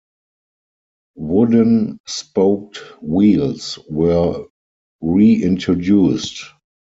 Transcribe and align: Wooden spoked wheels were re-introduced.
Wooden 1.15 1.99
spoked 2.07 2.77
wheels 3.03 3.77
were 3.87 4.45
re-introduced. 4.99 6.43